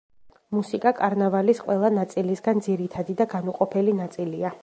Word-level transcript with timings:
მუსიკა 0.55 0.93
კარნავალის 0.99 1.61
ყველა 1.67 1.91
ნაწილისგან 1.99 2.65
ძირითადი 2.69 3.19
და 3.23 3.31
განუყოფელი 3.37 3.97
ნაწილია. 4.03 4.55